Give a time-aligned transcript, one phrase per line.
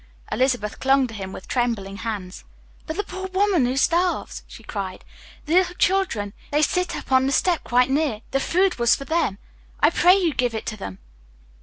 [0.31, 2.43] Elizabeth clung to him with trembling hands.
[2.87, 5.05] "But the poor woman who starves?" she cried.
[5.45, 9.05] "The little children they sit up on the step quite near the food was for
[9.05, 9.37] them!
[9.79, 10.97] I pray you give it to them."